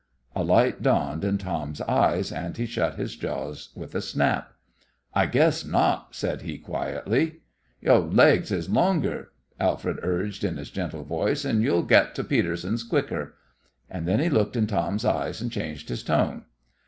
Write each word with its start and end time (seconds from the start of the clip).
A 0.35 0.43
light 0.43 0.81
dawned 0.81 1.23
in 1.23 1.37
Tom's 1.37 1.79
eyes, 1.81 2.31
and 2.31 2.57
he 2.57 2.65
shut 2.65 2.95
his 2.95 3.15
jaws 3.15 3.69
with 3.75 3.93
a 3.93 4.01
snap. 4.01 4.51
"I 5.13 5.27
guess 5.27 5.63
not!" 5.63 6.15
said 6.15 6.41
he, 6.41 6.57
quietly. 6.57 7.41
"Yo' 7.81 8.09
laigs 8.11 8.51
is 8.51 8.67
longer," 8.67 9.29
Alfred 9.59 9.99
urged, 10.01 10.43
in 10.43 10.57
his 10.57 10.71
gentle 10.71 11.03
voice, 11.03 11.45
"and 11.45 11.61
yo'll 11.61 11.83
get 11.83 12.15
to 12.15 12.23
Peterson's 12.23 12.81
quicker;" 12.81 13.35
and 13.91 14.07
then 14.07 14.19
he 14.19 14.27
looked 14.29 14.55
in 14.55 14.65
Tom's 14.65 15.05
eyes 15.05 15.39
and 15.39 15.51
changed 15.51 15.87
his 15.89 16.01
tone. 16.01 16.45